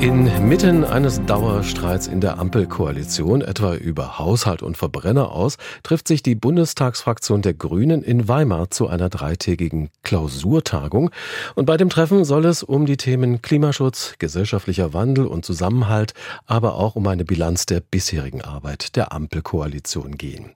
[0.00, 6.34] Inmitten eines Dauerstreits in der Ampelkoalition, etwa über Haushalt und Verbrenner aus, trifft sich die
[6.34, 11.10] Bundestagsfraktion der Grünen in Weimar zu einer dreitägigen Klausurtagung.
[11.54, 16.14] Und bei dem Treffen soll es um die Themen Klimaschutz, gesellschaftlicher Wandel und Zusammenhalt,
[16.46, 20.52] aber auch um eine Bilanz der bisherigen Arbeit der Ampelkoalition gehen.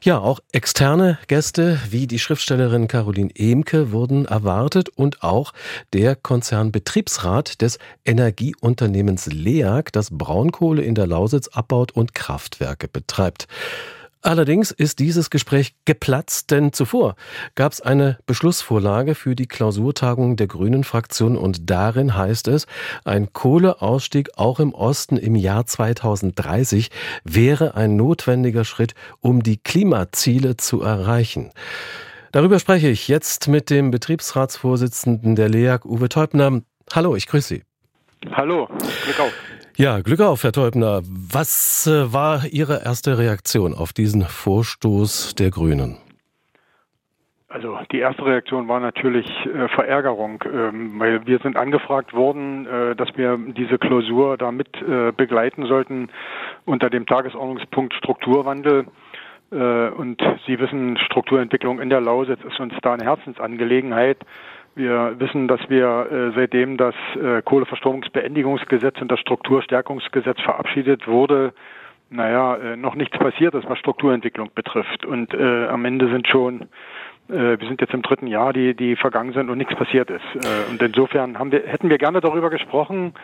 [0.00, 5.52] Ja, auch externe Gäste wie die Schriftstellerin Caroline Emke wurden erwartet und auch
[5.92, 12.86] der Konzernbetriebsrat des Energie- und Unternehmens LEAG, das Braunkohle in der Lausitz abbaut und Kraftwerke
[12.86, 13.48] betreibt.
[14.22, 17.16] Allerdings ist dieses Gespräch geplatzt, denn zuvor
[17.56, 22.66] gab es eine Beschlussvorlage für die Klausurtagung der Grünen Fraktion und darin heißt es,
[23.04, 26.90] ein Kohleausstieg auch im Osten im Jahr 2030
[27.24, 31.50] wäre ein notwendiger Schritt, um die Klimaziele zu erreichen.
[32.30, 36.60] Darüber spreche ich jetzt mit dem Betriebsratsvorsitzenden der LEAG, Uwe Teubner.
[36.92, 37.69] Hallo, ich grüße Sie.
[38.32, 38.68] Hallo,
[39.04, 39.32] Glück auf.
[39.76, 41.00] Ja, Glück auf, Herr Teubner.
[41.02, 45.96] Was äh, war Ihre erste Reaktion auf diesen Vorstoß der Grünen?
[47.48, 52.94] Also die erste Reaktion war natürlich äh, Verärgerung, ähm, weil wir sind angefragt worden, äh,
[52.94, 56.10] dass wir diese Klausur da mit äh, begleiten sollten
[56.66, 58.84] unter dem Tagesordnungspunkt Strukturwandel.
[59.50, 64.18] Äh, und Sie wissen, Strukturentwicklung in der Lausitz ist uns da eine Herzensangelegenheit.
[64.76, 71.52] Wir wissen, dass wir äh, seitdem das äh, Kohleverstromungsbeendigungsgesetz und das Strukturstärkungsgesetz verabschiedet wurde,
[72.10, 75.04] naja, äh, noch nichts passiert ist, was Strukturentwicklung betrifft.
[75.04, 76.66] Und äh, am Ende sind schon
[77.30, 80.24] wir sind jetzt im dritten Jahr, die, die vergangen sind und nichts passiert ist.
[80.34, 83.14] Äh, und insofern haben wir, hätten wir gerne darüber gesprochen,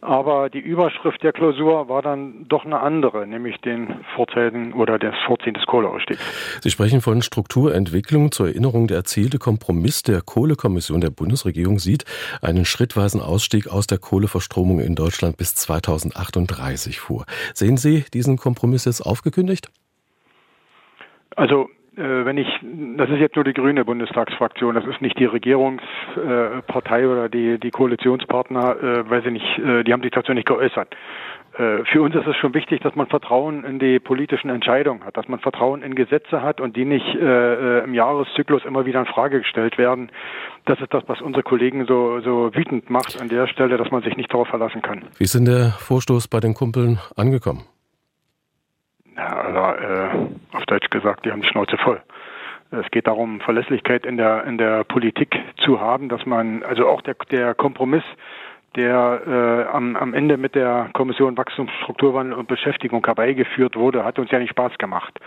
[0.00, 5.14] aber die Überschrift der Klausur war dann doch eine andere, nämlich den Vorzeiten oder das
[5.26, 6.20] Vorziehen des Kohleausstiegs.
[6.62, 8.30] Sie sprechen von Strukturentwicklung.
[8.32, 12.04] Zur Erinnerung, der erzielte Kompromiss der Kohlekommission der Bundesregierung sieht
[12.42, 17.24] einen schrittweisen Ausstieg aus der Kohleverstromung in Deutschland bis 2038 vor.
[17.54, 19.70] Sehen Sie diesen Kompromiss jetzt aufgekündigt?
[21.34, 22.48] Also äh, wenn ich,
[22.96, 27.70] das ist jetzt nur die grüne Bundestagsfraktion, das ist nicht die Regierungspartei oder die, die
[27.70, 30.94] Koalitionspartner, äh, weiß ich nicht, äh, die haben sich dazu nicht geäußert.
[31.58, 35.26] Für uns ist es schon wichtig, dass man Vertrauen in die politischen Entscheidungen hat, dass
[35.26, 39.38] man Vertrauen in Gesetze hat und die nicht äh, im Jahreszyklus immer wieder in Frage
[39.38, 40.10] gestellt werden.
[40.66, 44.02] Das ist das, was unsere Kollegen so, so wütend macht an der Stelle, dass man
[44.02, 45.04] sich nicht darauf verlassen kann.
[45.16, 47.62] Wie ist denn der Vorstoß bei den Kumpeln angekommen?
[49.16, 50.26] Ja, also, äh,
[50.66, 52.00] Deutsch gesagt, die haben die Schnauze voll.
[52.70, 57.00] Es geht darum, Verlässlichkeit in der in der Politik zu haben, dass man also auch
[57.00, 58.02] der der Kompromiss,
[58.74, 64.18] der äh, am, am Ende mit der Kommission Wachstum, Strukturwandel und Beschäftigung herbeigeführt wurde, hat
[64.18, 65.18] uns ja nicht Spaß gemacht.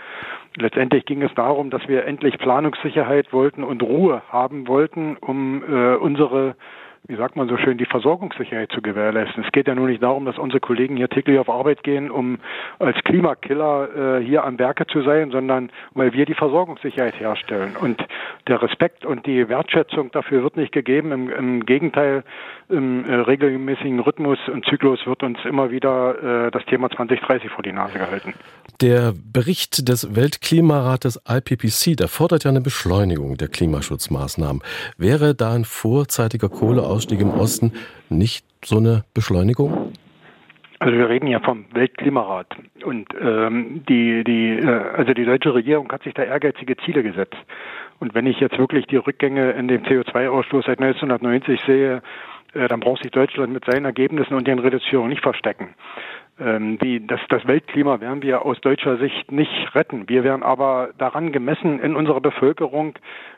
[0.56, 5.94] Letztendlich ging es darum, dass wir endlich Planungssicherheit wollten und Ruhe haben wollten, um äh,
[5.96, 6.56] unsere
[7.08, 9.44] wie sagt man so schön, die Versorgungssicherheit zu gewährleisten.
[9.44, 12.38] Es geht ja nur nicht darum, dass unsere Kollegen hier täglich auf Arbeit gehen, um
[12.78, 17.76] als Klimakiller äh, hier am Werke zu sein, sondern weil wir die Versorgungssicherheit herstellen.
[17.76, 18.00] Und
[18.48, 21.12] der Respekt und die Wertschätzung dafür wird nicht gegeben.
[21.12, 22.24] Im, im Gegenteil,
[22.68, 27.62] im äh, regelmäßigen Rhythmus und Zyklus wird uns immer wieder äh, das Thema 2030 vor
[27.62, 28.34] die Nase gehalten.
[28.80, 34.62] Der Bericht des Weltklimarates IPCC, der fordert ja eine Beschleunigung der Klimaschutzmaßnahmen.
[34.96, 37.72] Wäre da ein vorzeitiger Kohleausstieg im Osten
[38.08, 39.92] nicht so eine Beschleunigung?
[40.80, 45.92] Also wir reden ja vom Weltklimarat und ähm, die die äh, also die deutsche Regierung
[45.92, 47.36] hat sich da ehrgeizige Ziele gesetzt
[47.98, 52.02] und wenn ich jetzt wirklich die Rückgänge in dem CO2-Ausstoß seit 1990 sehe,
[52.54, 55.74] äh, dann braucht sich Deutschland mit seinen Ergebnissen und den Reduzierungen nicht verstecken
[56.40, 60.08] ähm, die, das, das Weltklima werden wir aus deutscher Sicht nicht retten.
[60.08, 62.94] Wir werden aber daran gemessen in unserer Bevölkerung,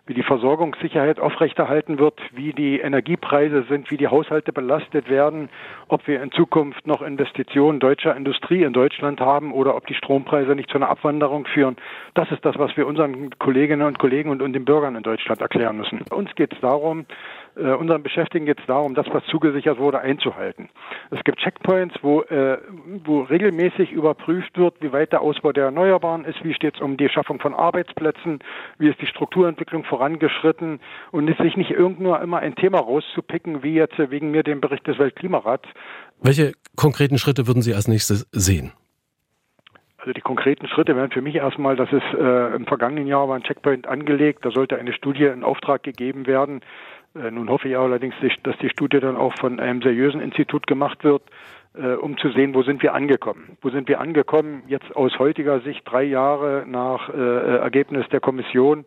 [0.06, 5.48] wie die Versorgungssicherheit aufrechterhalten wird, wie die Energiepreise sind, wie die Haushalte belastet werden,
[5.88, 10.56] ob wir in Zukunft noch Investitionen deutscher Industrie in Deutschland haben oder ob die Strompreise
[10.56, 11.76] nicht zu einer Abwanderung führen.
[12.14, 15.40] Das ist das, was wir unseren Kolleginnen und Kollegen und, und den Bürgern in Deutschland
[15.40, 16.02] erklären müssen.
[16.10, 17.06] Uns geht es darum,
[17.56, 20.68] äh, unseren Beschäftigten geht es darum, das, was zugesichert wurde, einzuhalten.
[21.10, 22.58] Es gibt Checkpoints, wo, äh,
[23.04, 26.96] wo regelmäßig überprüft wird, wie weit der Ausbau der Erneuerbaren ist, wie steht es um
[26.96, 28.40] die Schaffung von Arbeitsplätzen,
[28.78, 30.80] wie ist die Strukturentwicklung vorangeschritten
[31.10, 34.86] und es sich nicht irgendwo immer ein Thema rauszupicken, wie jetzt wegen mir dem Bericht
[34.86, 35.68] des Weltklimarats.
[36.22, 38.72] Welche konkreten Schritte würden Sie als nächstes sehen?
[39.98, 43.36] Also die konkreten Schritte wären für mich erstmal, dass es äh, im vergangenen Jahr war
[43.36, 46.62] ein Checkpoint angelegt, da sollte eine Studie in Auftrag gegeben werden,
[47.14, 51.04] äh, nun hoffe ich allerdings, dass die Studie dann auch von einem seriösen Institut gemacht
[51.04, 51.22] wird,
[51.74, 53.56] äh, um zu sehen, wo sind wir angekommen.
[53.60, 58.20] Wo sind wir angekommen, jetzt aus heutiger Sicht drei Jahre nach äh, äh Ergebnis der
[58.20, 58.84] Kommission,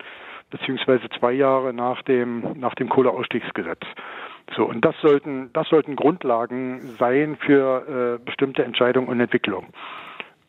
[0.56, 3.82] beziehungsweise zwei Jahre nach dem, nach dem Kohleausstiegsgesetz.
[4.56, 9.68] So, und das sollten, das sollten Grundlagen sein für äh, bestimmte Entscheidungen und Entwicklungen.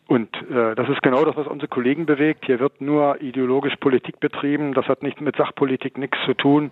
[0.09, 2.45] Und äh, das ist genau das, was unsere Kollegen bewegt.
[2.47, 4.73] Hier wird nur ideologisch Politik betrieben.
[4.73, 6.71] Das hat nicht mit Sachpolitik nichts zu tun.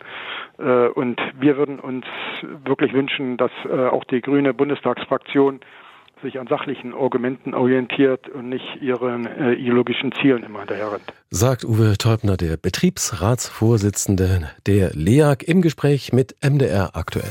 [0.58, 2.06] Äh, und wir würden uns
[2.64, 5.60] wirklich wünschen, dass äh, auch die grüne Bundestagsfraktion
[6.22, 11.04] sich an sachlichen Argumenten orientiert und nicht ihren äh, ideologischen Zielen immer hinterherrennt.
[11.30, 17.30] Sagt Uwe Teubner, der Betriebsratsvorsitzende der LEAG, im Gespräch mit MDR aktuell.